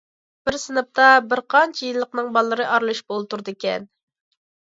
بىر 0.47 0.55
سىنىپتا 0.61 1.09
بىر 1.33 1.41
قانچە 1.53 1.85
يىللىقنىڭ 1.89 2.31
بالىلىرى 2.37 2.65
ئارىلىشىپ 2.69 3.17
ئولتۇرىدىكەن. 3.17 3.87